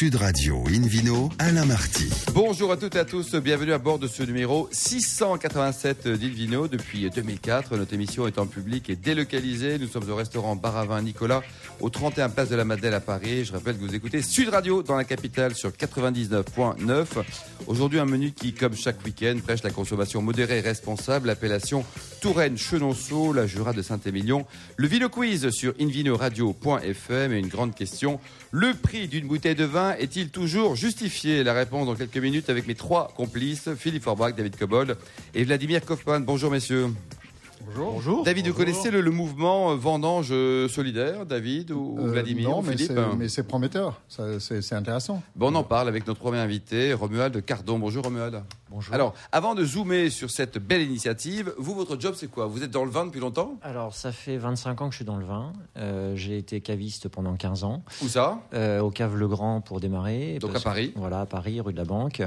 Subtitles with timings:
[0.00, 2.08] Sud Radio Invino, Alain Marty.
[2.32, 6.68] Bonjour à toutes et à tous, bienvenue à bord de ce numéro 687 d'Invino.
[6.68, 9.78] Depuis 2004, notre émission est en public et délocalisée.
[9.78, 11.42] Nous sommes au restaurant Baravin Nicolas,
[11.80, 13.44] au 31 Place de la Madeleine à Paris.
[13.44, 17.04] Je rappelle que vous écoutez Sud Radio dans la capitale sur 99.9.
[17.66, 21.26] Aujourd'hui, un menu qui, comme chaque week-end, prêche la consommation modérée et responsable.
[21.26, 21.84] L'appellation
[22.22, 24.46] Touraine Chenonceau, la Jura de Saint-Émilion.
[24.76, 28.18] Le Vino Quiz sur invinoradio.fm et une grande question.
[28.50, 32.66] Le prix d'une bouteille de vin est-il toujours justifié La réponse dans quelques minutes avec
[32.66, 34.96] mes trois complices, Philippe Forbach, David Cobold
[35.34, 36.24] et Vladimir Kaufmann.
[36.24, 36.88] Bonjour messieurs.
[37.76, 38.24] Bonjour.
[38.24, 42.58] David, vous connaissez le, le mouvement euh, Vendange euh, solidaire, David ou Euh, Vladimir non,
[42.58, 44.00] ou mais Philippe c'est- mais c'est prometteur.
[44.08, 45.22] Ça, C'est c'est intéressant.
[45.36, 47.78] Bon, on en parle avec notre premier invité, Romuald Cardon.
[47.78, 48.42] Bonjour Romuald.
[48.70, 48.94] Bonjour.
[48.94, 52.46] Alors, avant de zoomer sur cette belle initiative, vous, votre job, c'est quoi?
[52.46, 53.56] Vous êtes dans le vin depuis longtemps?
[53.62, 55.52] Alors, ça fait 25 ans que je suis dans le vin.
[55.76, 58.40] Euh, j'ai été caviste pendant 15 ans, Où ça?
[58.54, 60.38] Euh, au Cave Le Grand pour démarrer.
[60.40, 60.92] Donc Parce- à Paris?
[60.96, 62.22] Voilà, à Paris, rue de la Banque,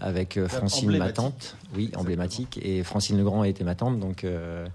[0.00, 1.56] avec euh, Francine, ma tante.
[1.76, 2.58] Oui, emblématique.
[2.62, 4.66] Et Francine Legrand était ma tante, donc euh,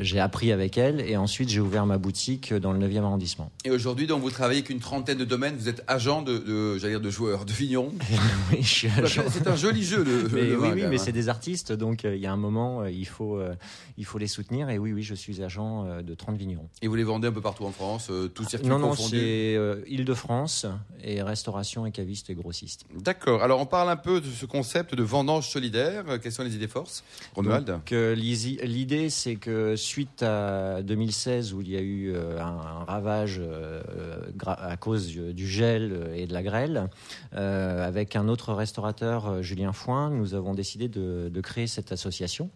[0.00, 1.00] j'ai appris avec elle.
[1.00, 3.50] Et ensuite, j'ai ouvert ma boutique dans le 9e arrondissement.
[3.64, 5.56] Et aujourd'hui, donc, vous travaillez avec une trentaine de domaines.
[5.56, 7.92] Vous êtes agent de, de j'allais dire, de joueurs, de vignerons.
[8.52, 9.22] oui, je suis agent.
[9.30, 11.02] C'est un joli jeu, le, Mais le oui, oui, mais hein.
[11.02, 13.54] c'est des artistes, donc euh, il y a un moment, euh, il faut, euh,
[13.98, 14.68] il faut les soutenir.
[14.70, 16.68] Et oui, oui, je suis agent euh, de 30 vignerons.
[16.82, 19.54] Et vous les vendez un peu partout en France, euh, tout circuit Non, non, c'est
[19.56, 20.66] euh, Île-de-France
[21.02, 22.84] et restauration et caviste et grossiste.
[22.94, 23.42] D'accord.
[23.42, 26.04] Alors, on parle un peu de ce concept de vendange solidaire.
[26.08, 27.02] Euh, Quelles sont les idées forces
[27.92, 32.84] euh, l'isi- l'idée, c'est que suite à 2016, où il y a eu euh, un,
[32.84, 33.80] ravage euh,
[34.46, 36.88] à cause du, du gel et de la grêle,
[37.34, 42.50] euh, avec un autre restaurateur, euh, Julien Foin, nous avons décidé de, créer cette association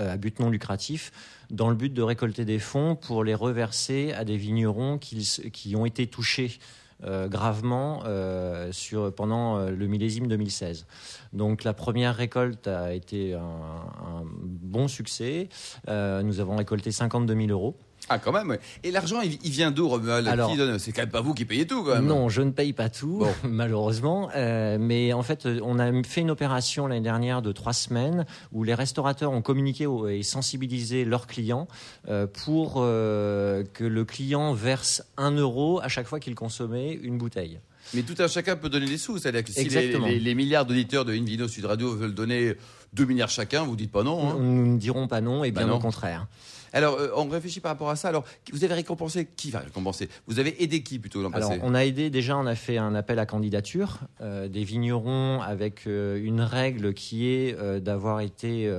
[0.00, 1.12] euh, à but non lucratif,
[1.50, 5.86] dans le but de récolter des fonds pour les reverser à des vignerons qui, ont
[5.86, 10.86] été touchés euh, gravement euh, sur, pendant euh, le millésime 2016.
[11.32, 15.48] Donc la première récolte a été un, un bon succès.
[15.88, 17.76] Euh, nous avons récolté 52 000 euros.
[18.08, 18.56] Ah, quand même.
[18.84, 20.28] Et l'argent, il, il vient d'où, Romuald?
[20.28, 22.06] Alors- C'est quand même pas vous qui payez tout, quand même.
[22.06, 23.34] Non, je ne paye pas tout, Bon.
[23.48, 24.28] malheureusement.
[24.36, 28.24] Euh, mais en fait, euh, on a fait une opération l'année dernière de trois semaines
[28.52, 31.66] où les restaurateurs ont communiqué et sensibilisé leurs clients
[32.08, 37.18] euh, pour euh, que le client verse un euro à chaque fois qu'il consommait une
[37.18, 37.58] bouteille.
[37.94, 39.18] Mais tout un chacun peut donner des sous.
[39.18, 40.06] C'est-à-dire que si les, Exactement.
[40.06, 42.54] les- les milliards d'auditeurs de Invino Sud Radio veulent donner
[42.94, 44.28] 2 milliards chacun, vous dites pas non.
[44.30, 44.36] hein.
[44.40, 45.76] Nous ne dirons pas non, et Bah bien non.
[45.76, 46.26] au contraire.
[46.76, 48.08] Alors, euh, on réfléchit par rapport à ça.
[48.08, 50.08] Alors, vous avez récompensé qui va récompenser?
[50.26, 51.58] Vous avez aidé qui plutôt l'an passé?
[51.62, 55.86] on a aidé déjà, on a fait un appel à candidature euh, des vignerons avec
[55.86, 58.70] euh, une règle qui est d'avoir été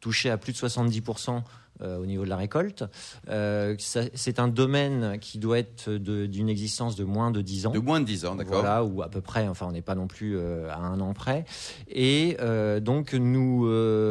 [0.00, 1.42] touché à plus de 70%
[1.82, 2.84] euh, au niveau de la récolte.
[3.28, 7.70] Euh, c'est un domaine qui doit être d'une existence de moins de 10 ans.
[7.72, 8.60] De moins de 10 ans, d'accord.
[8.60, 11.14] Voilà, ou à peu près, enfin on n'est pas non plus euh, à un an
[11.14, 11.44] près.
[11.88, 13.68] Et euh, donc nous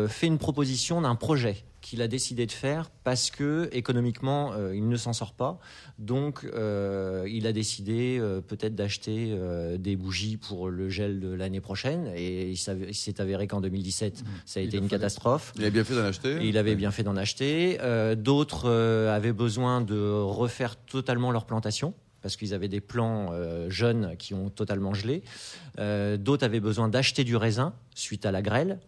[0.09, 4.87] fait une proposition d'un projet qu'il a décidé de faire parce que économiquement euh, il
[4.87, 5.59] ne s'en sort pas.
[5.99, 11.27] Donc euh, il a décidé euh, peut-être d'acheter euh, des bougies pour le gel de
[11.33, 12.11] l'année prochaine.
[12.15, 14.99] Et il s'est avéré qu'en 2017 ça a Il été a une fallu.
[15.01, 15.53] catastrophe.
[15.57, 16.37] Il a bien fait d'en acheter.
[16.41, 17.77] Et il avait bien fait d'en acheter.
[17.81, 23.31] Euh, D'autres euh, avaient besoin de refaire totalement leur plantation parce qu'ils avaient des plants
[23.33, 25.21] euh, jeunes qui ont totalement gelé.
[25.79, 28.79] Euh, D'autres avaient besoin d'acheter du raisin suite à la grêle.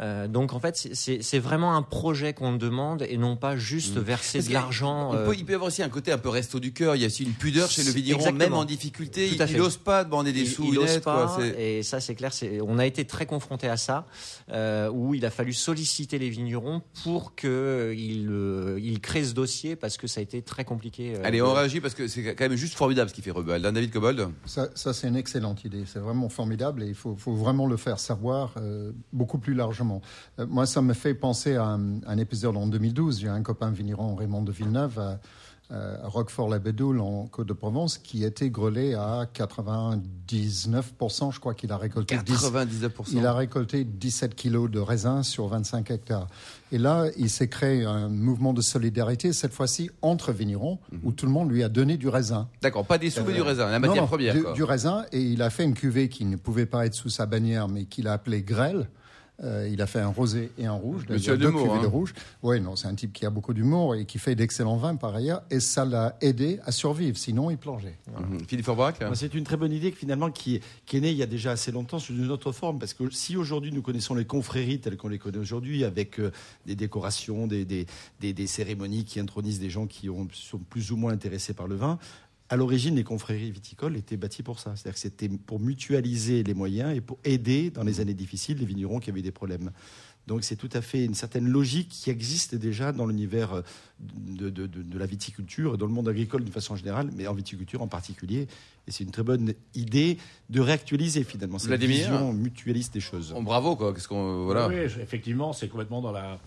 [0.00, 4.00] Euh, donc en fait, c'est- vraiment un projet qu'on demande et non pas juste Mm.
[4.00, 5.14] verser Parce de l'argent.
[5.14, 6.94] euh, il peut y avoir aussi un côté un peu resto du cœur.
[6.94, 8.38] Il y a aussi une pudeur chez le vigneron, Exactement.
[8.38, 9.28] même en difficulté.
[9.36, 11.46] Tout Il n'ose pas demander des il- sous il ose honnêtes, pas, quoi.
[11.46, 12.30] Et ça c'est clair.
[12.66, 14.06] On a été très confronté à ça,
[14.52, 19.74] euh, où il a fallu solliciter les vignerons pour qu'ils euh, ils créent ce dossier
[19.74, 21.14] parce que ça a été très compliqué.
[21.16, 23.64] euh, Allez, on réagit parce que c'est quand même juste formidable ce qu'il fait Rebel.
[23.64, 25.84] Hein, David Cobold Ça, ça, c'est une excellente idée.
[25.86, 29.77] C'est vraiment formidable et il faut, faut vraiment le faire savoir euh, beaucoup plus largement.
[30.38, 33.20] Euh, moi, ça me fait penser à un, un épisode en 2012.
[33.20, 35.18] J'ai un copain vigneron, Raymond de Villeneuve, à,
[35.70, 41.32] à Roquefort-la-Bédoule, en Côte-de-Provence, qui était grelé à 99%.
[41.32, 42.90] Je crois qu'il a récolté 10, 99%.
[43.12, 46.26] Il a récolté 17 kilos de raisin sur 25 hectares.
[46.72, 51.26] Et là, il s'est créé un mouvement de solidarité, cette fois-ci entre vignerons, où tout
[51.26, 52.48] le monde lui a donné du raisin.
[52.62, 54.34] D'accord, pas des sous, mais du raisin, la matière non, première.
[54.34, 54.52] du, quoi.
[54.52, 57.26] du raisin, et il a fait une cuvée qui ne pouvait pas être sous sa
[57.26, 58.88] bannière, mais qu'il a appelée grêle.
[59.44, 61.04] Euh, il a fait un rosé et un rouge.
[61.08, 61.80] Monsieur de deux cuvées hein.
[61.82, 62.12] de rouge.
[62.42, 65.14] Oui, non, c'est un type qui a beaucoup d'humour et qui fait d'excellents vins par
[65.14, 65.42] ailleurs.
[65.50, 67.16] Et ça l'a aidé à survivre.
[67.16, 67.96] Sinon, il plongeait.
[68.18, 68.40] Mhm.
[68.48, 71.10] Philippe Forbrac Moi, C'est une très bonne idée que, finalement qui est, qui est née
[71.12, 72.80] il y a déjà assez longtemps sous une autre forme.
[72.80, 76.32] Parce que si aujourd'hui nous connaissons les confréries telles qu'on les connaît aujourd'hui, avec euh,
[76.66, 77.86] des décorations, des, des,
[78.20, 81.68] des- des cérémonies qui intronisent des gens qui ont- sont plus ou moins intéressés par
[81.68, 81.98] le vin,
[82.50, 84.74] à l'origine, les confréries viticoles étaient bâties pour ça.
[84.74, 88.66] C'est-à-dire que c'était pour mutualiser les moyens et pour aider dans les années difficiles les
[88.66, 89.70] vignerons qui avaient des problèmes.
[90.26, 93.62] Donc c'est tout à fait une certaine logique qui existe déjà dans l'univers euh,
[93.98, 97.32] de, de, de, la viticulture et dans le monde agricole d'une façon générale, mais en
[97.32, 98.46] viticulture en particulier.
[98.86, 100.18] Et c'est une très bonne idée
[100.50, 103.32] de réactualiser finalement cette vision mutualiste des choses.
[103.34, 103.94] Oh, bravo quoi.
[103.94, 104.68] Qu'est-ce qu'on voilà.
[104.68, 106.38] Oui, effectivement, c'est complètement dans la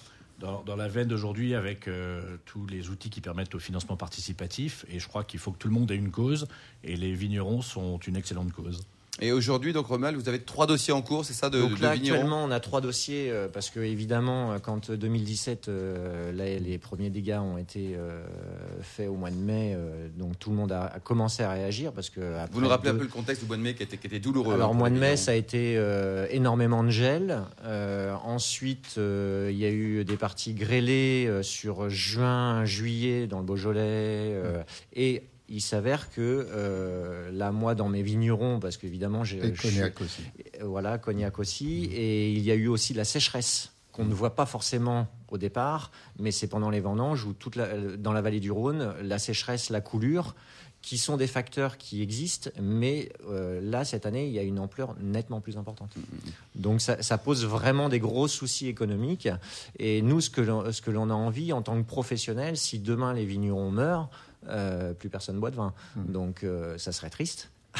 [0.42, 4.86] dans, la veine d'aujourd'hui avec euh, tous les outils qui permettent au financement participatif.
[4.90, 6.48] Et je crois qu'il faut que tout le monde ait une cause.
[6.84, 8.82] Et les vignerons sont une excellente cause.
[9.24, 11.92] Et aujourd'hui, donc Romal, vous avez trois dossiers en cours, c'est ça de, donc là,
[11.92, 17.12] actuellement, on a trois dossiers euh, parce que évidemment, euh, quand 2017, euh, les premiers
[17.12, 17.96] dégâts ont été
[18.82, 19.78] faits au mois de mai,
[20.18, 22.20] donc tout le monde a, commencé à réagir parce que.
[22.52, 24.20] Vous nous rappelez un peu le contexte du mois de mai qui était, qui était
[24.20, 24.56] douloureux.
[24.56, 25.80] Alors, au mois de mai, ça a été
[26.32, 27.42] énormément de gel.
[28.24, 34.34] ensuite, il y a eu des parties grêlées sur juin, juillet dans le Beaujolais
[34.96, 39.46] et il s'avère que euh, là, moi, dans mes vignerons, parce qu'évidemment, j'ai.
[39.46, 40.24] Et Cognac aussi.
[40.62, 41.86] Voilà, Cognac aussi.
[41.92, 45.92] Et il y a eu aussi la sécheresse qu'on ne voit pas forcément au départ,
[46.18, 47.58] mais c'est pendant les vendanges où toute
[47.98, 50.34] dans la vallée du Rhône, la sécheresse, la coulure,
[50.82, 54.60] qui sont des facteurs qui existent, mais euh, là, cette année, il y a une
[54.60, 55.94] ampleur nettement plus importante.
[56.56, 59.30] Donc ça, ça pose vraiment des gros soucis économiques.
[59.78, 63.72] Et nous, ce que l'on a envie en tant que professionnels, si demain les vignerons
[63.72, 64.10] meurent,
[64.48, 65.74] euh, plus personne boit de vin.
[65.96, 66.12] Hmm.
[66.12, 67.52] Donc euh, ça serait triste.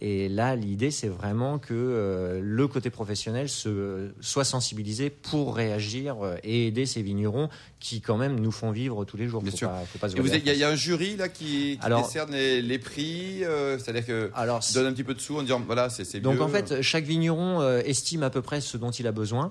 [0.00, 6.16] Et là, l'idée, c'est vraiment que euh, le côté professionnel se, soit sensibilisé pour réagir
[6.44, 7.48] et aider ces vignerons
[7.80, 9.42] qui, quand même, nous font vivre tous les jours.
[9.42, 9.70] Bien sûr.
[10.16, 13.42] Il y, a un jury là qui, décerne les, prix,
[13.78, 16.48] c'est-à-dire que alors, donne un petit peu de sous en disant voilà, c'est Donc en
[16.48, 19.50] fait, chaque vigneron estime à peu près ce dont il a besoin.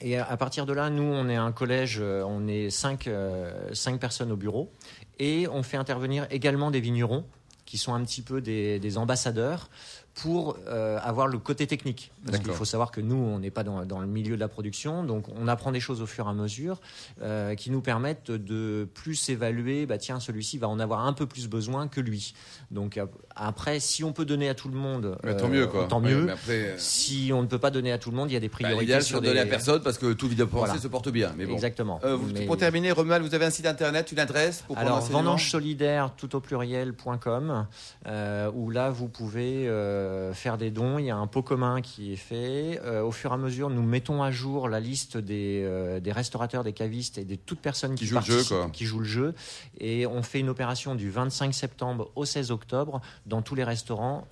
[0.00, 3.08] Et à partir de là, nous, on est un collège, on est cinq,
[3.72, 4.72] cinq personnes au bureau.
[5.18, 7.24] Et on fait intervenir également des vignerons
[7.70, 9.70] qui sont un petit peu des, ambassadeurs
[10.22, 12.12] pour euh, avoir le côté technique.
[12.26, 15.02] Parce qu'il faut savoir que nous, on n'est pas dans, le milieu de la production,
[15.02, 16.80] donc on apprend des choses au fur et à mesure
[17.22, 21.24] euh, qui nous permettent de plus évaluer, bah tiens, celui-ci va en avoir un peu
[21.24, 22.34] plus besoin que lui.
[22.70, 23.00] Donc
[23.34, 25.66] après, si on peut donner à tout le monde, tant mieux.
[25.66, 25.86] Quoi.
[25.88, 26.28] Tant mieux.
[26.50, 28.48] Euh, si on ne peut pas donner à tout le monde, il y a des
[28.48, 28.92] bah, priorités.
[28.92, 29.28] Bah, sur des...
[29.28, 31.32] donner à personne parce que tout vidéo pensée se porte bien.
[31.38, 31.54] Mais bon.
[31.54, 31.98] Exactement.
[32.46, 36.36] Pour terminer, Romuald, vous avez un site internet, une adresse pour Alors, vendange solidaire tout
[36.36, 37.66] au pluriel.com
[38.54, 39.66] où là, vous pouvez
[40.10, 40.98] euh, faire des dons.
[40.98, 42.80] Il y a un pot commun qui est fait.
[42.84, 46.12] Euh, au fur et à mesure, nous mettons à jour la liste des, euh, des
[46.12, 48.42] restaurateurs, des cavistes et de toutes personnes qui, jouent jeu,
[48.72, 49.34] qui jouent le jeu.
[49.78, 54.26] Et on fait une opération du 25 septembre au 16 octobre dans tous les restaurants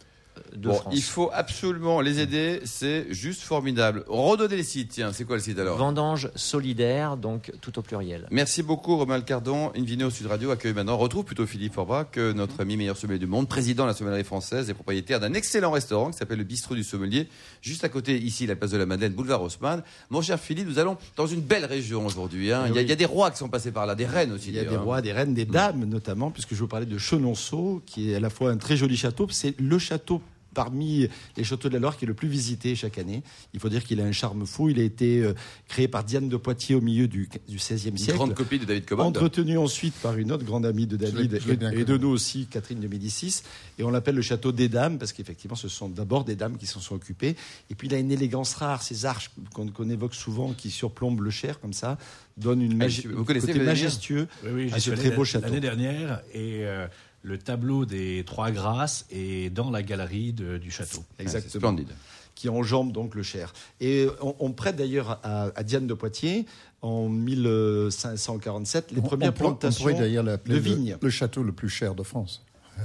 [0.56, 4.04] bon, Il faut absolument les aider, c'est juste formidable.
[4.08, 5.78] Redonnez les sites, tiens, c'est quoi le site alors?
[5.78, 8.26] Vendange solidaire, donc tout au pluriel.
[8.30, 9.72] Merci beaucoup Romain Cardon.
[9.76, 13.48] Invino Sud Radio accueille maintenant, retrouve plutôt Philippe Forbach, notre ami meilleur sommelier du monde,
[13.48, 16.84] président de la sommellerie française et propriétaire d'un excellent restaurant qui s'appelle le Bistrot du
[16.84, 17.28] Sommelier,
[17.62, 19.82] juste à côté ici, la place de la Madeleine, boulevard Haussmann.
[20.10, 22.52] Mon cher Philippe, nous allons dans une belle région aujourd'hui.
[22.52, 22.64] Hein.
[22.66, 24.48] Eh il, y a des rois qui sont passés par là, des reines aussi.
[24.48, 26.98] Il y a des rois, des reines, des dames notamment, puisque je vous parlais de
[26.98, 29.26] Chenonceau, qui est à la fois un très joli château.
[29.30, 30.20] C'est le château
[30.54, 33.22] parmi les châteaux de la Loire qui est le plus visité chaque année.
[33.54, 34.70] Il faut dire qu'il a un charme fou.
[34.70, 35.34] Il a été euh,
[35.68, 38.10] créé par Diane de Poitiers au milieu du, XVIe siècle.
[38.10, 39.06] Une grande copie de David Cobbett.
[39.06, 41.40] Entretenu ensuite par une autre grande amie de David
[41.72, 43.42] et, de nous aussi, Catherine de Médicis.
[43.78, 46.66] Et on l'appelle le château des dames parce qu'effectivement, ce sont d'abord des dames qui
[46.66, 47.36] s'en sont occupées.
[47.70, 48.82] Et puis il a une élégance rare.
[48.82, 51.98] Ces arches qu'on évoque souvent qui surplombent le Cher comme ça
[52.36, 55.46] donnent une ah, Vous connaissez côté majestueux oui, à ce très beau château.
[55.46, 56.86] L'année dernière et euh,
[57.22, 61.04] le tableau des Trois Grâces est dans la galerie du château.
[61.18, 61.60] Exactement.
[61.60, 61.92] splendide.
[62.34, 63.52] Qui enjambe donc le Cher.
[63.80, 66.46] Et on, prête d'ailleurs à, Diane de Poitiers
[66.82, 70.96] en 1547 les premières plantations de vignes.
[71.00, 72.44] le château le plus cher de France.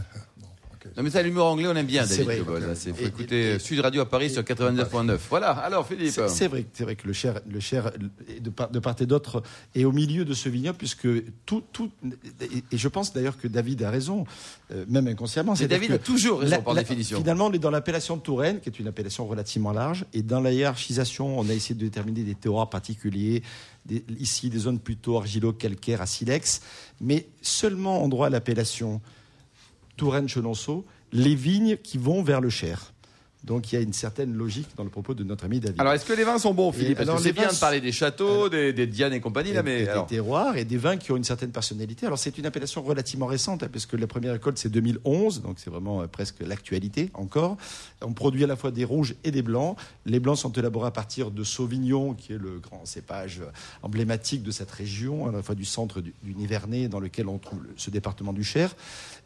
[0.96, 2.64] Non, mais ça, l'humour anglais, on aime bien, David Cobol.
[2.86, 5.18] Il faut écouter Sud Radio à Paris sur 99.9.
[5.30, 6.20] Voilà, alors Philippe.
[6.28, 7.92] C'est vrai, vrai que le Cher, le Cher
[8.40, 9.42] de, part, de part et d'autre,
[9.74, 11.08] est au milieu de ce vignoble, puisque
[11.46, 11.64] tout.
[11.72, 11.90] tout
[12.42, 14.26] et, je pense d'ailleurs que David a raison,
[14.72, 15.56] euh, même inconsciemment.
[15.56, 17.18] C'est David a toujours raison par définition.
[17.18, 20.42] Finalement, on est dans l'appellation de Touraine, qui est une appellation relativement large, et dans
[20.42, 23.42] la hiérarchisation, on a essayé de déterminer des terroirs particuliers.
[24.20, 26.62] ici, des zones plutôt argilo-calcaires à silex,
[27.02, 29.02] mais seulement en droit à l'appellation
[29.98, 32.93] Touraine-Chenonceau, les vignes qui vont vers le Cher.
[33.44, 35.80] Donc il y a une certaine logique dans le propos de notre ami David.
[35.82, 36.96] Alors, est-ce que les vins sont bons, Philippe?
[36.98, 39.54] Parce alors, que c'est bien de parler des châteaux, des, des Diane et compagnie, et,
[39.54, 42.06] là, mais et alors, des terroirs et des vins qui ont une certaine personnalité.
[42.06, 45.70] Alors c'est une appellation relativement récente, hein, puisque la première récolte c'est 2011, donc c'est
[45.70, 47.58] vraiment euh, presque l'actualité encore.
[48.02, 49.78] On produit à la fois des rouges et des blancs.
[50.06, 54.44] Les blancs sont élaborés à partir de Sauvignon, qui est le grand cépage euh, emblématique
[54.44, 57.64] de cette région, à la fois du centre du, du Nivernais, dans lequel on trouve
[57.64, 58.74] le- ce département du Cher.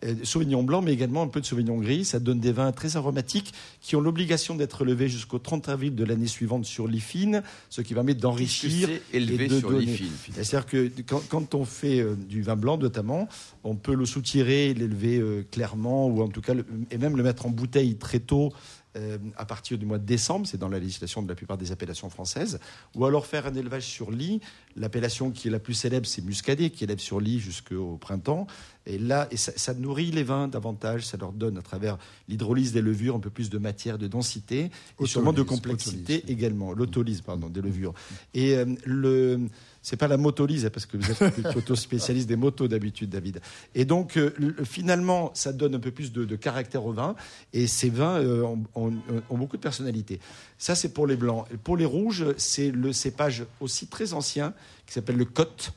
[0.04, 2.04] Euh, Sauvignon blanc, mais également un peu de Sauvignon gris.
[2.06, 6.04] Ça donne des vins très aromatiques qui ont l'obligation d'être levés jusqu'au 30 avril de
[6.06, 9.26] l'année suivante sur lit fine, ce qui permet d'enrichir et de
[9.60, 9.96] sur donner-
[10.34, 13.28] c'est-à-dire que quand, quand on fait euh, du vin blanc notamment,
[13.66, 16.54] on peut le soutirer, l'élever euh, clairement, ou en tout cas,
[16.90, 18.54] et même le mettre en bouteille très tôt.
[18.96, 21.72] euh, à partir du mois de décembre, c'est dans la législation de la plupart des
[21.72, 22.58] appellations françaises,
[22.96, 24.40] ou alors faire un élevage sur lit.
[24.76, 28.48] L'appellation qui est la plus célèbre, c'est muscadet, qui élève sur lit jusqu'au printemps.
[28.90, 31.98] Et là, et ça, ça nourrit les vins davantage, ça leur donne à travers
[32.30, 36.32] l'hydrolyse des levures un peu plus de matière, de densité, et sûrement de complexité autolyse.
[36.38, 36.72] également.
[36.74, 37.94] L'autolyse, pardon, des levures.
[38.34, 39.42] Et euh, le,
[39.82, 43.42] c'est pas la motolyse, hein, parce que vous êtes plutôt spécialiste des motos d'habitude, David.
[43.76, 47.16] Et donc, euh, le- finalement, ça donne un peu plus de, de caractère au vin,
[47.52, 48.94] et ces vins euh, ont, ont-
[49.30, 50.22] ont beaucoup de personnalité.
[50.58, 51.46] Ça, c'est pour les blancs.
[51.54, 54.54] Et pour les rouges, c'est le cépage aussi très ancien,
[54.86, 55.74] qui s'appelle le Côte,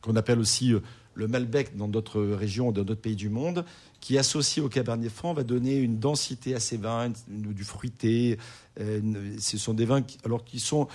[0.00, 0.80] qu'on appelle aussi euh,
[1.14, 3.64] le Malbec dans d'autres régions, dans d'autres pays du monde,
[4.00, 8.38] qui associé au Cabernet Franc va donner une densité à ces vins, une- du fruité.
[8.80, 10.88] Euh, une- ce sont des vins qui, alors qui sont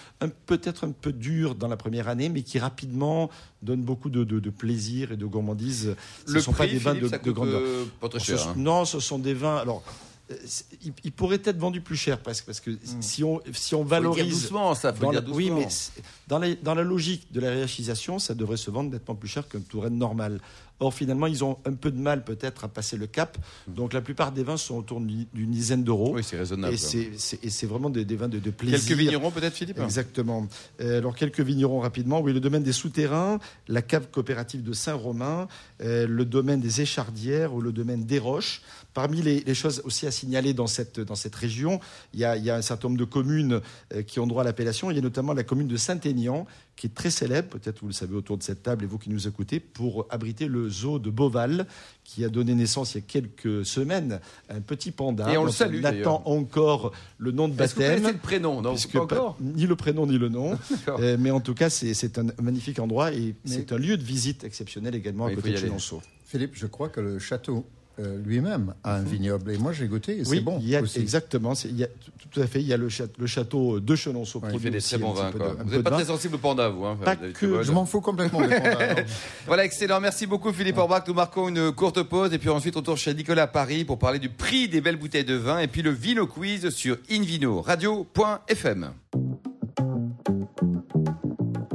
[0.45, 3.29] peut-être un peu durs dans la première année, mais qui rapidement
[3.61, 5.95] donnent beaucoup de, de- de plaisir et de gourmandise.
[6.25, 7.61] Ce ne sont prix, pas des vins de, de grandeur.
[7.61, 8.39] euh, pas très cher.
[8.39, 8.53] Ce- hein.
[8.57, 9.57] Non, ce sont des vins.
[9.57, 9.83] Alors,
[10.31, 10.35] euh,
[10.83, 13.83] ils, ils pourraient être vendus plus cher presque, parce que si on si on Faut
[13.83, 15.59] le dire valorise doucement, ça, faut dans le la, dire oui, doucement.
[15.97, 19.29] mais dans la, dans la logique de la hiérarchisation, ça devrait se vendre nettement plus
[19.29, 20.39] cher qu'un Touraine normal.
[20.81, 23.37] Or, finalement, ils ont un peu de mal peut-être à passer le cap.
[23.65, 26.11] Donc, la plupart des vins sont autour d'une dizaine d'euros.
[26.13, 26.73] Oui, c'est raisonnable.
[26.73, 28.85] et c'est- c'est et c'est vraiment des, des vins de, de plaisir.
[28.85, 30.45] Quelques vignerons, peut-être, Philippe Exactement.
[30.81, 32.19] Euh, alors, quelques vignerons rapidement.
[32.19, 33.39] Oui, le domaine des souterrains,
[33.69, 35.47] la cave coopérative de Saint-Romain,
[35.81, 38.61] euh, le domaine des échardières ou le domaine des roches.
[38.95, 41.81] Parmi les, les choses aussi à signaler dans cette, dans cette région,
[42.13, 43.59] il y, a, il y a un certain nombre de communes
[43.93, 44.89] euh, qui ont droit à l'appellation.
[44.89, 46.47] Il y a notamment la commune de Saint-Aignan,
[46.77, 49.09] qui est très célèbre, peut-être vous le savez autour de cette table et vous qui
[49.09, 51.67] nous écoutez, pour abriter le zoo de Beauval,
[52.05, 55.29] qui a donné naissance il y a quelques semaines à un petit panda.
[55.29, 58.13] Et on le salue, attend encore le nom de Est-ce que vous baptême.
[58.13, 59.37] le prénom Non, Puisque pas pas- encore?
[59.41, 60.51] ni le prénom ni le nom.
[60.71, 60.99] D'accord.
[61.01, 63.97] Euh, mais en tout cas, c'est c'est un magnifique endroit et Mais- c'est un lieu
[63.97, 65.57] de visite exceptionnel également Oui, à côté de.
[65.57, 66.01] Chenonceau.
[66.25, 67.65] Philippe, je crois que le château
[67.99, 69.51] euh, lui-même a un vignoble.
[69.51, 70.99] Et moi, j'ai goûté et c'est Oui, bon il y a, aussi.
[70.99, 71.55] exactement.
[71.55, 71.87] c'est- y a,
[72.31, 72.59] tout, à fait.
[72.61, 74.39] Il y a le château, le château de Chenonceau.
[74.39, 75.31] Ouais, Il fait des très bons vins.
[75.31, 75.55] quoi.
[75.55, 75.95] de- Vous n'êtes pas vin.
[75.97, 76.83] très sensible au panda, vous.
[76.85, 77.63] Hein, Pas que.
[77.63, 78.71] Je m'en fous complètement des pandas.
[78.77, 78.97] alors.
[79.47, 79.99] Voilà, excellent.
[80.01, 81.03] Merci beaucoup, Philippe Orbach.
[81.07, 83.97] Nous marquons une courte pause et puis ensuite on tourne chez Nicolas à Paris pour
[83.99, 88.89] parler du prix des belles bouteilles de vin et puis le Vino Quiz sur invino-radio.fm.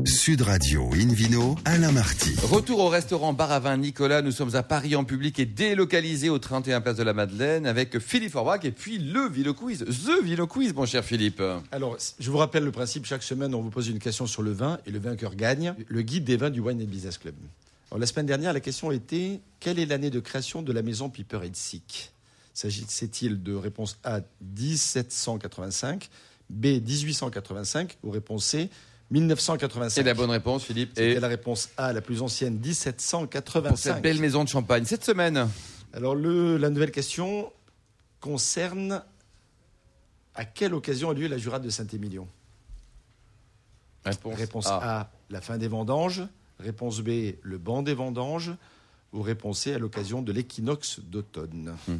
[0.04, 2.34] Sud Radio Invino, Alain Marty.
[2.42, 4.22] Retour au restaurant Bar à Vin Nicolas.
[4.22, 7.98] Nous sommes à Paris en public et délocalisé au 31 Place de la Madeleine avec
[7.98, 9.84] Philippe Orbach et puis le Vino Quiz.
[9.84, 11.42] The Vino Quiz, mon cher Philippe.
[11.72, 13.06] Alors, je vous rappelle le principe.
[13.06, 15.74] Chaque semaine, on vous pose une question sur le vin et le vainqueur gagne.
[15.88, 17.34] Le guide des vins du Wine and Business Club.
[17.90, 21.10] Alors, la semaine dernière, la question était quelle est l'année de création de la maison
[21.10, 22.12] Piper et Sick
[22.54, 26.08] S'agissait-il de réponse A 1785,
[26.48, 28.70] B 1885 ou réponse C
[29.10, 30.92] 1985 C'est la bonne réponse, Philippe.
[30.98, 34.02] Et C'était la réponse A, la plus ancienne, pour cette 1785.
[34.02, 35.48] belle maison de champagne, cette semaine,
[35.92, 37.52] Alors, le- la nouvelle question
[38.20, 39.02] concerne
[40.34, 42.28] à quelle occasion a lieu la jurade de Saint-Émilion?
[44.04, 45.00] Réponse, Réponse A.
[45.00, 46.22] A, la fin des vendanges.
[46.58, 48.52] Réponse B, le banc des vendanges.
[49.12, 51.74] Ou réponse C, à l'occasion de l'équinoxe d'automne.
[51.88, 51.96] Hmm.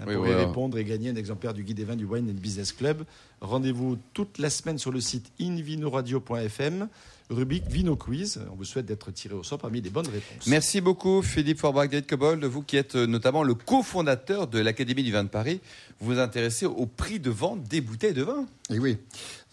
[0.00, 0.46] Hein, Oui, pour y alors.
[0.48, 3.04] répondre et gagner un exemplaire du guide des vins du Wine and Business Club,
[3.40, 6.88] rendez-vous toute la semaine sur le site invinoradio.fm,
[7.28, 8.40] rubrique Vino Quiz.
[8.52, 10.46] On vous souhaite d'être tiré au sort parmi les bonnes réponses.
[10.46, 15.02] Merci beaucoup Philippe Forbach, David Cobold, vous qui êtes euh, notamment le cofondateur de l'Académie
[15.02, 15.60] du vin de Paris.
[16.00, 18.46] Vous vous intéressez au prix de vente des bouteilles de vin?
[18.70, 18.96] Et oui.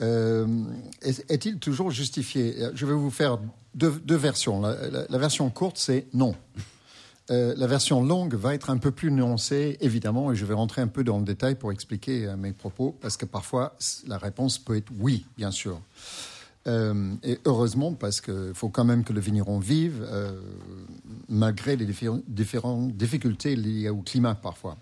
[0.02, 0.48] Euh,
[1.02, 2.56] est- Est-il toujours justifié?
[2.74, 3.38] Je vais vous faire
[3.76, 4.62] deux, deux versions.
[4.62, 6.36] La, la- la version courte, c'est non.
[7.30, 10.82] Euh, la version longue va être un peu plus nuancée, évidemment, et je vais rentrer
[10.82, 13.76] un peu dans le détail pour expliquer euh, mes propos, parce que parfois,
[14.08, 15.82] la réponse peut être oui, bien sûr.
[16.68, 20.08] Euh, et heureusement, parce qu'il faut quand même que le vigneron vive,
[21.28, 24.78] malgré les diffé- différentes difficultés liées au climat parfois.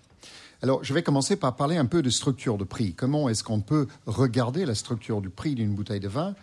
[0.62, 2.94] Alors, je vais commencer par parler un peu de structure de prix.
[2.94, 6.34] Comment est-ce qu'on peut regarder la structure du prix d'une bouteille de vin?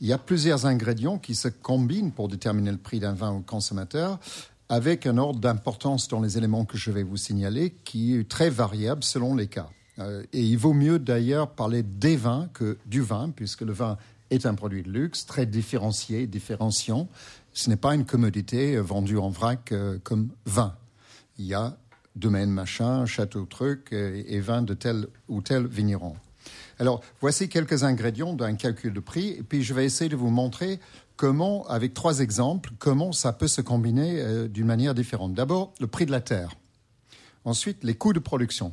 [0.00, 3.40] Il y a plusieurs ingrédients qui se combinent pour déterminer le prix d'un vin au
[3.40, 4.20] consommateur,
[4.72, 8.48] avec un ordre d'importance dans les éléments que je vais vous signaler qui est très
[8.48, 9.68] variable selon les cas.
[9.98, 13.98] Euh, et il vaut mieux d'ailleurs parler des vins que du vin, puisque le vin
[14.30, 17.06] est un produit de luxe, très différencié, différenciant.
[17.52, 20.74] Ce n'est pas une commodité euh, vendue en vrac euh, comme vin.
[21.36, 21.76] Il y a
[22.16, 26.16] domaine machin, château truc et, vin de tel ou tel vigneron.
[26.78, 30.30] Alors, voici quelques ingrédients d'un calcul de prix, et puis je vais essayer de vous
[30.30, 30.80] montrer
[31.16, 35.34] comment, avec trois exemples, comment ça peut se combiner d'une manière différente.
[35.34, 36.54] D'abord, le prix de la terre.
[37.44, 38.72] Ensuite, les coûts de production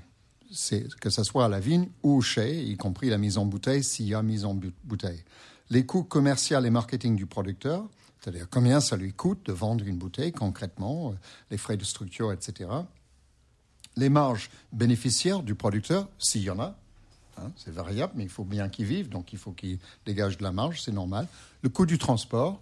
[0.99, 4.07] que ce soit à la vigne ou au y compris la mise en bouteille s'il
[4.07, 5.23] y a mise en bouteille.
[5.69, 7.85] Les coûts commerciaux et marketing du producteur,
[8.19, 11.15] c'est-à-dire combien ça lui coûte de vendre une bouteille concrètement, euh,
[11.51, 12.69] les frais de structure, etc.
[13.95, 16.75] Les marges bénéficiaires du producteur, s'il y en a,
[17.37, 20.43] hein, c'est variable, mais il faut bien qu'il vive, donc il faut qu'il dégage de
[20.43, 21.27] la marge, c'est normal.
[21.61, 22.61] Le coût du transport,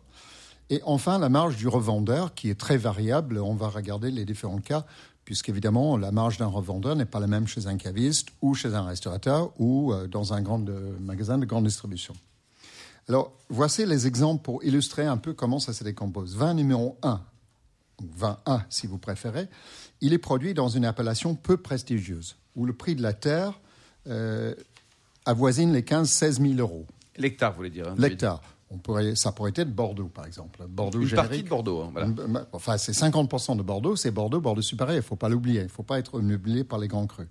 [0.70, 3.40] et enfin la marge du revendeur, qui est très variable.
[3.40, 4.86] On va regarder les différents cas
[5.28, 8.86] puisqu'évidemment, la marge d'un revendeur n'est pas la même chez un caviste ou chez un
[8.86, 12.14] restaurateur ou euh, dans un grand euh, magasin de grande distribution.
[13.10, 16.38] Alors, voici les exemples pour illustrer un peu comment ça se décompose.
[16.38, 17.20] Vin numéro 1,
[18.02, 19.50] ou vin A si vous préférez,
[20.00, 23.60] il est produit dans une appellation peu prestigieuse, où le prix de la terre
[24.08, 24.56] euh,
[25.26, 26.86] avoisine les 15-16 000 euros.
[27.18, 28.42] L'hectare, vous voulez dire hein, L'hectare
[28.76, 30.66] pourrait, ça pourrait être Bordeaux, par exemple.
[30.68, 31.84] Bordeaux Une partie de Bordeaux.
[31.96, 32.14] Hein,
[32.52, 35.66] enfin, c'est 50% de Bordeaux, c'est Bordeaux, Bordeaux supérieur, il ne faut pas l'oublier, il
[35.66, 37.28] ne faut pas être oublié par les grands crus.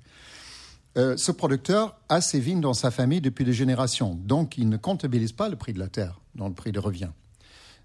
[0.97, 4.79] Euh, ce producteur a ses vignes dans sa famille depuis des générations, donc il ne
[4.79, 7.11] comptabilise pas le prix de la terre dans le prix de revient.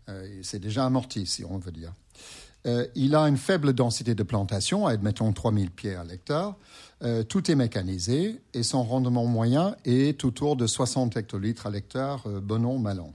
[0.07, 1.91] Euh, c'est déjà amorti, si on veut dire.
[2.67, 6.55] Euh, il a une faible densité de plantation, admettons 3000 pieds à l'hectare.
[7.27, 12.63] tout est mécanisé et son rendement moyen est autour de 60 hectolitres à l'hectare, bon
[12.63, 13.11] an, mal an.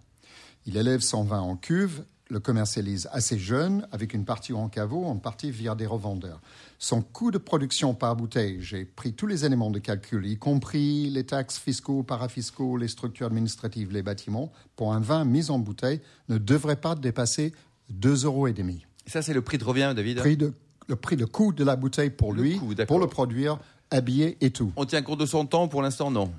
[0.66, 5.04] Il élève son vin en cuve, le commercialise assez jeune, avec une partie en caveau,
[5.04, 6.40] une partie via des revendeurs.
[6.80, 11.08] Son coût de production par bouteille, j'ai pris tous les éléments de calcul, y compris
[11.08, 16.00] les taxes fiscaux, parafiscaux, les structures administratives, les bâtiments, pour un vin mis en bouteille,
[16.28, 17.52] ne devrait pas dépasser
[17.92, 18.48] 2,5 euros.
[19.06, 20.52] Ça, c'est le prix de revient, David?
[20.88, 23.58] Le prix de coût de la bouteille pour lui, pour le produire,
[23.92, 24.72] habillé et tout.
[24.74, 25.68] On tient compte de son temps?
[25.68, 26.32] Pour l'instant, non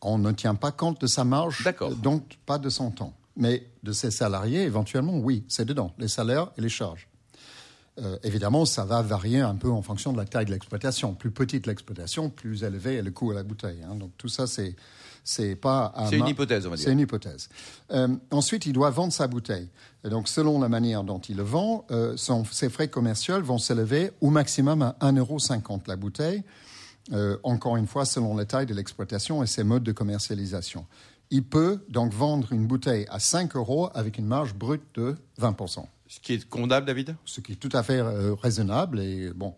[0.00, 1.68] On ne tient pas compte de sa marge,
[2.02, 3.12] donc pas de son temps.
[3.36, 7.08] Mais de ses salariés, éventuellement, oui, c'est dedans, les salaires et les charges.
[8.00, 11.14] Euh, évidemment, ça va varier un peu en fonction de la taille de l'exploitation.
[11.14, 13.78] Plus petite l'exploitation, plus élevé est le coût à la bouteille.
[13.88, 13.94] Hein.
[13.94, 14.74] Donc tout ça, c'est
[15.22, 15.94] c'est pas.
[16.10, 16.84] C'est une hypothèse, on va dire.
[16.84, 17.48] C'est une hypothèse.
[17.92, 19.68] Euh, ensuite, il doit vendre sa bouteille.
[20.04, 22.16] Et donc, selon la manière dont il le vend, euh,
[22.50, 25.38] ses frais commerciaux vont s'élever au maximum à 1,50 euro
[25.86, 26.42] la bouteille.
[27.42, 30.84] encore une fois, selon la taille de l'exploitation et ses modes de commercialisation.
[31.30, 35.84] Il peut donc vendre une bouteille à 5 euros avec une marge brute de 20%.
[36.14, 37.16] Ce qui est condamnable, David?
[37.24, 39.00] Ce qui est tout à fait euh, raisonnable.
[39.00, 39.54] Et bon,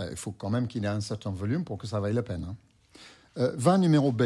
[0.00, 2.22] euh, il faut quand même qu'il ait un certain volume pour que ça vaille la
[2.22, 2.44] peine.
[2.48, 2.56] Hein.
[3.38, 4.22] Euh, vin numéro B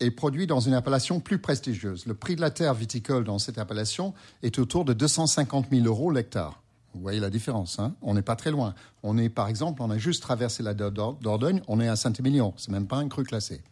[0.00, 2.06] est produit dans une appellation plus prestigieuse.
[2.06, 6.10] Le prix de la terre viticole dans cette appellation est autour de 250 000 euros
[6.10, 6.62] l'hectare.
[6.94, 7.94] Vous voyez la différence, hein?
[8.02, 8.74] On n'est pas très loin.
[9.02, 12.70] On est, par exemple, on a juste traversé la Dordogne, on est à Saint-Émilion, c'est
[12.70, 13.62] même pas un cru classé.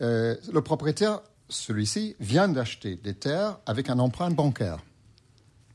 [0.00, 4.78] le propriétaire celui-ci vient d'acheter des terres avec un emprunt bancaire.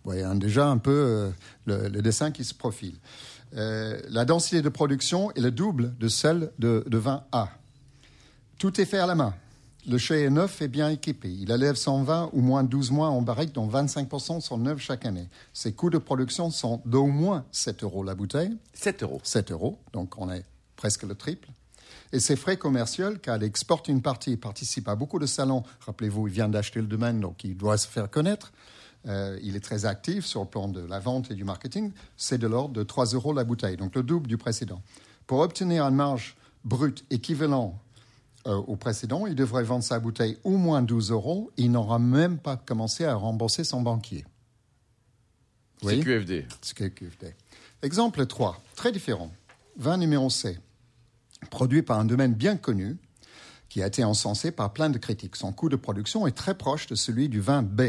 [0.03, 2.95] Vous voyez hein, déjà un peu euh, le, dessin qui se profile.
[3.55, 7.49] Euh, la densité de production est le double de celle de, de vin A.
[8.57, 9.33] Tout est fait à la main.
[9.87, 11.29] Le chai est neuf et bien équipé.
[11.31, 15.05] Il élève son vin au moins 12 mois en barrique, dont 25% sont neufs chaque
[15.07, 15.27] année.
[15.53, 18.55] Ses coûts de production sont d'au moins 7 euros la bouteille.
[18.73, 19.21] 7 euros.
[19.23, 21.49] 7 euros, donc on est presque le triple.
[22.13, 25.63] Et ses frais commerciaux, car il exporte une partie, il participe à beaucoup de salons.
[25.85, 28.51] Rappelez-vous, il vient d'acheter le domaine, donc il doit se faire connaître.
[29.07, 31.91] Euh, il est très actif sur le plan de la vente et du marketing.
[32.17, 34.81] C'est de l'ordre de 3 euros la bouteille, donc le double du précédent.
[35.25, 37.79] Pour obtenir une marge brute équivalent
[38.45, 41.51] euh, au précédent, il devrait vendre sa bouteille au moins 12 euros.
[41.57, 44.25] Il n'aura même pas commencé à rembourser son banquier.
[45.81, 46.45] C'est QFD.
[46.61, 47.33] C'est QFD.
[47.81, 49.31] Exemple 3, très différent.
[49.77, 50.59] 20 numéro C
[51.49, 52.97] produit par un domaine bien connu,
[53.69, 55.37] qui a été encensé par plein de critiques.
[55.37, 57.81] Son coût de production est très proche de celui du vin B,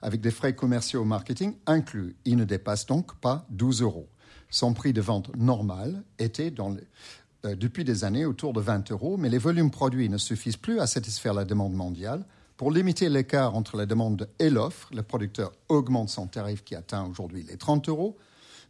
[0.00, 2.16] avec des frais commerciaux au marketing inclus.
[2.24, 4.08] Il ne dépasse donc pas 12 euros.
[4.50, 9.28] Son prix de vente normal était euh, depuis des années autour de 20 euros, mais
[9.28, 12.24] les volumes produits ne suffisent plus à satisfaire la demande mondiale.
[12.56, 17.04] Pour limiter l'écart entre la demande et l'offre, le producteur augmente son tarif qui atteint
[17.04, 18.16] aujourd'hui les 30 euros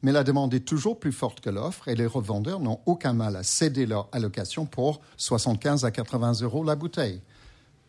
[0.03, 3.37] mais la demande est toujours plus forte que l'offre et les revendeurs n'ont aucun mal
[3.37, 7.21] à céder leur allocation pour 75 à 80 euros la bouteille.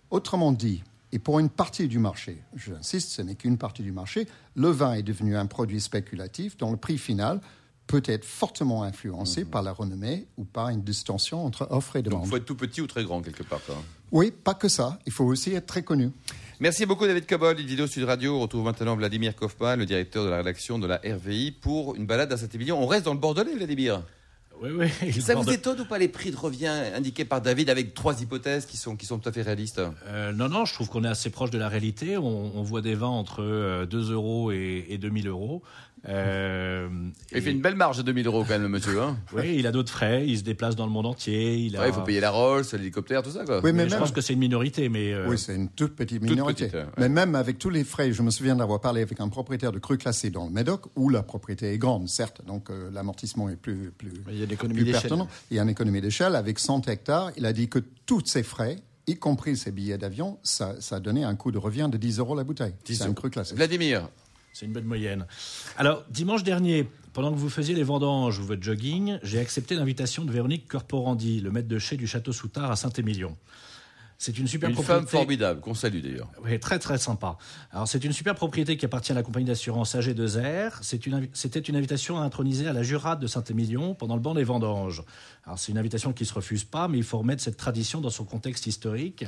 [0.10, 4.28] Autrement dit, et pour une partie du marché, j'insiste, ce n'est qu'une partie du marché,
[4.56, 7.41] le vin est devenu un produit spéculatif dont le prix final
[7.88, 12.12] peut être fortement influencé par la renommée ou par une distorsion entre offre et Donc,
[12.13, 12.26] demande.
[12.28, 13.62] il faut être tout petit ou très grand, quelque part.
[14.12, 15.00] Oui, pas que ça.
[15.08, 16.12] Il faut aussi être très connu.
[16.62, 17.56] Merci beaucoup, David Cobol.
[17.56, 18.36] Vidéo Sud Radio.
[18.36, 22.06] On retrouve maintenant Vladimir Kaufmann, le directeur de la rédaction de la RVI, pour une
[22.06, 22.84] balade à Saint-Émilion.
[22.84, 24.04] On reste dans le Bordelais, Vladimir.
[24.62, 25.13] Oui, oui.
[25.22, 28.65] Ça vous étonne ou pas les prix de revient indiqués par David avec trois hypothèses
[28.65, 29.82] qui sont, qui sont tout à fait réalistes?
[30.08, 32.17] Euh, non, non, je trouve qu'on est assez proche de la réalité.
[32.17, 35.63] On, on voit des vins entre euh, 2 euros et, et 2000 euros.
[36.07, 36.88] Euh,
[37.31, 39.01] Il et- fait une belle marge de 2000 euros quand même, le monsieur.
[39.01, 40.25] Hein Oui, il a d'autres frais.
[40.27, 41.57] Il se déplace dans le monde entier.
[41.57, 41.81] Il a...
[41.81, 43.43] Ouais, il faut payer la Rolls, l'hélicoptère, tout ça.
[43.45, 43.57] Quoi.
[43.63, 45.95] Oui, mais Mais je pense que c'est une minorité, mais euh, Oui, c'est une toute
[45.95, 46.65] petite minorité.
[46.67, 46.85] petite, ouais.
[46.97, 49.79] Mais même avec tous les frais, je me souviens d'avoir parlé avec un propriétaire de
[49.79, 53.55] cru classé dans le Médoc, où la propriété est grande, certes, donc euh, l'amortissement est
[53.57, 55.01] plus, plus, Il y a une économie plus d'échelle.
[55.01, 55.27] pertinent.
[55.51, 56.35] Il y a une économie d'échelle.
[56.35, 60.38] Avec 100 hectares, il a dit que tous ces frais, y compris ses billets d'avion,
[60.43, 62.73] ça, ça donnait un coût de revient de 10 euros la bouteille.
[62.85, 63.55] 10 C'est un cru classé.
[63.55, 64.07] Vladimir,
[64.60, 65.26] c'est une bonne moyenne.
[65.78, 70.26] Alors, dimanche dernier, pendant que vous faisiez les vendanges ou votre jogging, j'ai accepté l'invitation
[70.26, 73.38] de Véronique Corporandi, le maître de chez du château Soutard à Saint-Émilion.
[74.17, 75.00] C'est une super une propriété.
[75.06, 76.30] femme formidable, qu'on salue d'ailleurs.
[76.43, 77.38] Oui, très très sympa.
[77.72, 80.74] Alors c'est une super propriété qui appartient à la compagnie d'assurance AG2R.
[80.82, 84.22] C'est une invi- C'était une invitation à introniser à la Jurade de Saint-Émilion pendant le
[84.22, 85.04] banc des vendanges.
[85.45, 88.10] Alors c'est une invitation qui se refuse pas, mais il faut remettre cette tradition dans
[88.10, 89.24] son contexte historique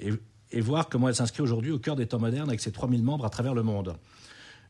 [0.00, 0.10] et,
[0.50, 3.24] et voir comment elle s'inscrit aujourd'hui au cœur des temps modernes avec ses 3000 membres
[3.24, 3.94] à travers le monde.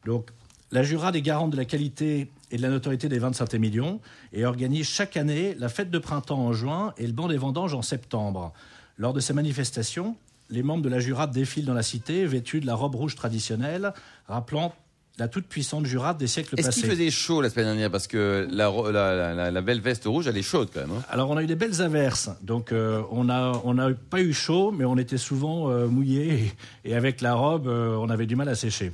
[0.07, 0.29] Donc,
[0.71, 4.01] la Jurade est garante de la qualité et de la notoriété des vins de Saint-Émilion
[4.33, 7.75] et organise chaque année la fête de printemps en juin et le banc des vendanges
[7.75, 8.53] en septembre.
[8.99, 10.17] Lors de ces manifestations,
[10.51, 13.93] les membres de la Jurade défilent dans la cité vêtus de la robe rouge traditionnelle,
[14.29, 14.75] rappelant
[15.19, 16.81] la toute-puissante Jurade des siècles Est-ce passés.
[16.81, 19.81] qu'il faisait chaud la semaine dernière Parce que la, ro- la, la- la- la belle
[19.81, 20.91] veste rouge, elle est chaude quand même.
[20.91, 21.03] hein.
[21.11, 24.33] Alors on a eu des belles averses, donc euh, on n'a on a pas eu
[24.33, 26.53] chaud, mais on était souvent euh, mouillés
[26.85, 28.93] et, et avec la robe, euh, on avait du mal à sécher.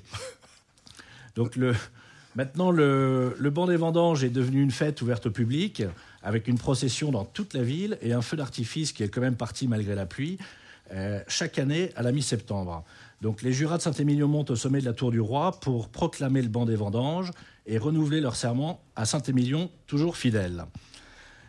[1.38, 1.56] Donc
[2.34, 5.84] maintenant le, le banc des vendanges est devenu une fête ouverte au public,
[6.20, 9.36] avec une procession dans toute la ville et un feu d'artifice qui est quand même
[9.36, 10.36] parti malgré la pluie,
[10.90, 12.84] euh, chaque année à la mi-septembre.
[13.22, 16.42] Donc les jurats de Saint-Émilion montent au sommet de la Tour du Roi pour proclamer
[16.42, 17.30] le banc des vendanges
[17.66, 20.64] et renouveler leur serment à Saint-Émilion, toujours fidèle.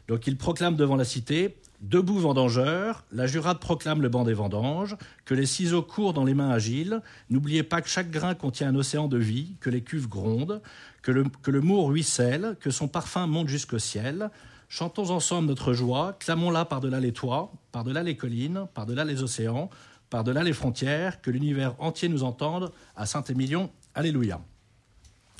[0.08, 4.98] Donc il proclame devant la cité Debout vendangeurs, la jurade proclame le banc des vendanges,
[5.24, 8.76] que les ciseaux courent dans les mains agiles, n'oubliez pas que chaque grain contient un
[8.76, 10.62] océan de vie, que les cuves grondent,
[11.02, 14.30] que le, que le mour ruisselle, que son parfum monte jusqu'au ciel.
[14.68, 19.70] Chantons ensemble notre joie, clamons-la par-delà les toits, par-delà les collines, par-delà les océans,
[20.10, 24.40] par-delà les frontières, que l'univers entier nous entende, à Saint-Émilion, Alléluia.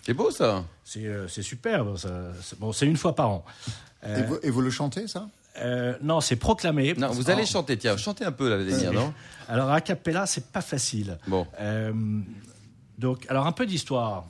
[0.06, 3.46] C'est beau ça C'est euh, c'est superbe, ça- c'est- bon, c'est une fois par an.
[4.08, 5.28] Et, vous, et vous le chantez, ça?
[5.58, 6.94] Euh, non, c'est proclamé.
[6.96, 7.52] Non, vous allez Oh.
[7.52, 9.14] chanter, tiens, chantez un peu là, Vladimir, non
[9.48, 11.18] Alors, a cappella, c'est pas facile.
[11.28, 11.46] Bon.
[11.60, 11.92] Euh,
[12.98, 14.26] donc, alors, un peu d'histoire.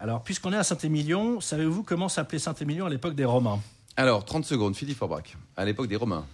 [0.00, 3.60] Alors, puisqu'on est à Saint-Émilion, savez-vous comment s'appelait Saint-Émilion à l'époque des Romains
[3.96, 6.26] Alors, 30 secondes, Philippe Forbach, à l'époque des Romains.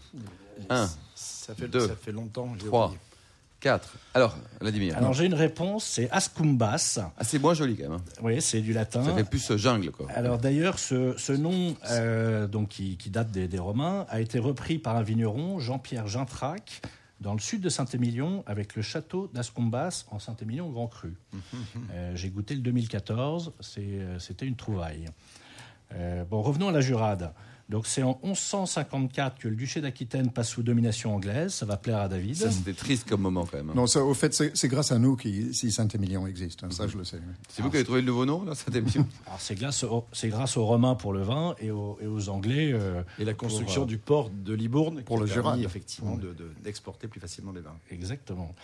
[0.70, 1.86] 1, Ça fait, Deux.
[1.86, 2.48] ça fait longtemps.
[2.58, 3.00] j'ai 3, oublié.
[3.60, 3.88] 4.
[4.14, 4.96] Alors, Vladimir.
[4.96, 6.98] Alors, j'ai une réponse, c'est Ascumbas.
[7.18, 7.92] Ah, c'est moins joli quand même.
[7.98, 8.04] hein.
[8.22, 9.02] Oui, c'est du latin.
[9.04, 10.06] Ça fait plus euh, jungle, quoi.
[10.14, 14.38] Alors d'ailleurs, ce, ce nom, euh, donc qui, qui date des, des Romains, a été
[14.38, 16.82] repris par un vigneron, Jean-Pierre Gintrac,
[17.20, 21.14] dans le sud de Saint-Émilion, avec le château d'Ascombas en Saint-Émilion Grand Cru.
[21.92, 25.06] Euh, J'ai goûté le 2014, c'est, euh, c'était une trouvaille.
[25.94, 27.32] Euh, bon, revenons à la Jurade.
[27.68, 31.52] Donc c'est en 1154 que le duché d'Aquitaine passe sous domination anglaise.
[31.52, 32.34] Ça va plaire à David.
[32.36, 33.68] Ça, c'était triste comme moment quand même.
[33.70, 33.74] hein.
[33.76, 36.64] Non, ça, au fait, c'est c'est grâce à nous que si Saint-Émilion existe.
[36.64, 37.16] hein, Ça, je le sais.
[37.18, 37.32] oui.
[37.48, 38.52] C'est vous qui avez trouvé le nouveau nom, là,
[39.26, 42.28] Alors c'est grâce, au- c'est grâce aux Romains pour le vin et aux, et aux
[42.30, 42.70] Anglais.
[42.72, 45.58] euh, Et la construction Pour, euh, du port de Libourne pour qui le a permis,
[45.58, 45.68] Jura.
[45.68, 47.76] effectivement de- de- d'exporter plus facilement les vins.
[47.90, 48.54] Exactement.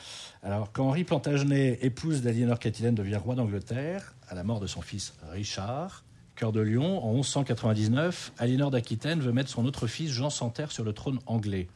[0.43, 4.81] Alors, quand Henri Plantagenet, épouse d'Aliénor Catilène, devient roi d'Angleterre, à la mort de son
[4.81, 10.31] fils Richard, cœur de Lion, en 1199, Aliénor d'Aquitaine veut mettre son autre fils Jean
[10.31, 11.69] Santerre sur le trône anglais.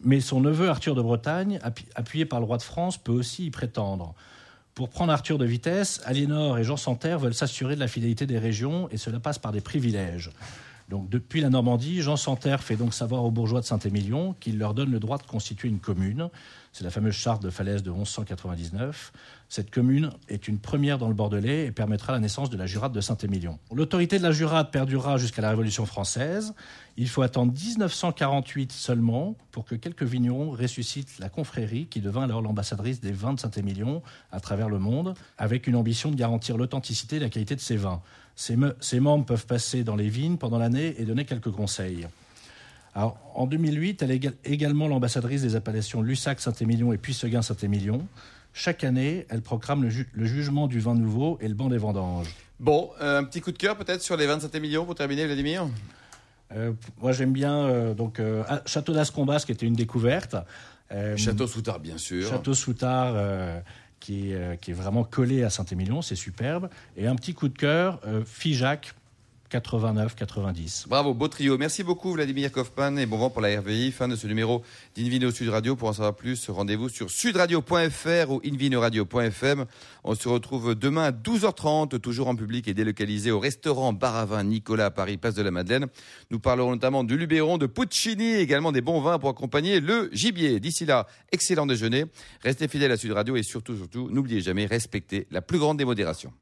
[0.00, 3.46] Mais son neveu Arthur de Bretagne, appu- appuyé par le roi de France, peut aussi
[3.46, 4.14] y prétendre.
[4.74, 8.38] Pour prendre Arthur de vitesse, Aliénor et Jean Santerre veulent s'assurer de la fidélité des
[8.38, 10.30] régions et cela passe par des privilèges.
[10.88, 14.92] Depuis la Normandie, Jean Santerre fait donc savoir aux bourgeois de Saint-Émilion qu'il leur donne
[14.92, 16.28] le droit de constituer une commune.
[16.72, 19.12] C'est la fameuse charte de Falaise de 1199.
[19.48, 22.92] Cette commune est une première dans le Bordelais et permettra la naissance de la Jurade
[22.92, 23.58] de Saint-Émilion.
[23.74, 26.54] L'autorité de la Jurade perdurera jusqu'à la Révolution française.
[26.96, 32.42] Il faut attendre 1948 seulement pour que quelques vignerons ressuscitent la confrérie qui devint alors
[32.42, 37.16] l'ambassadrice des vins de Saint-Émilion à travers le monde, avec une ambition de garantir l'authenticité
[37.16, 38.02] et la qualité de ces vins.
[38.36, 42.06] Ces, me- ces membres peuvent passer dans les vignes pendant l'année et donner quelques conseils.
[42.94, 48.06] Alors, en 2008, elle est éga- également l'ambassadrice des appellations Lussac Saint-Émilion et Puisseguin Saint-Émilion.
[48.52, 51.76] Chaque année, elle proclame le, ju- le jugement du vin nouveau et le banc des
[51.78, 52.28] vendanges.
[52.60, 55.68] Bon, euh, un petit coup de cœur peut-être sur les 27 millions pour terminer, Vladimir?
[56.54, 56.72] Euh,
[57.02, 60.36] moi, j'aime bien euh, donc ah, Château d'Ascombas, qui était une découverte.
[61.16, 62.28] Château Soutard, bien sûr.
[62.30, 63.14] Château Soutard,
[64.00, 66.68] qui, est, euh, qui est vraiment collé à Saint-Émilion, c'est superbe.
[66.96, 68.94] Et un petit coup de cœur, euh, Figeac,
[69.50, 70.88] 89-90.
[70.88, 71.56] Bravo, beau trio.
[71.58, 73.92] Merci beaucoup Vladimir Kaufmann et bon vent pour la RVI.
[73.92, 74.62] Fin de ce numéro
[74.96, 75.76] d'Invino Sud Radio.
[75.76, 79.66] Pour en savoir plus, rendez-vous sur sudradio.fr ou invinoradio.fm.
[80.04, 84.24] On se retrouve demain à 12h30, toujours en public et délocalisé au restaurant Bar à
[84.24, 85.86] Vin Nicolas à Paris, place de la Madeleine.
[86.30, 90.60] Nous parlerons notamment du Luberon, de Puccini également des bons vins pour accompagner le gibier.
[90.60, 92.06] D'ici là, excellent déjeuner.
[92.42, 95.84] Restez fidèles à Sud Radio et surtout, surtout, n'oubliez jamais, respectez la plus grande des
[95.84, 96.32] modérations.